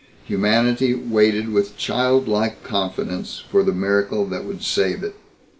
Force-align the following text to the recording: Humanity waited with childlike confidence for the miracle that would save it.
Humanity 0.25 0.95
waited 0.95 1.49
with 1.49 1.77
childlike 1.77 2.63
confidence 2.63 3.43
for 3.51 3.61
the 3.61 3.71
miracle 3.71 4.25
that 4.25 4.45
would 4.45 4.63
save 4.63 5.03
it. 5.03 5.13